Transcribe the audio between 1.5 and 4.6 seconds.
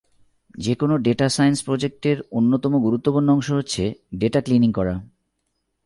project এর অন্যতম গুরুত্বপূর্ণ অংশ হচ্ছে ডেটা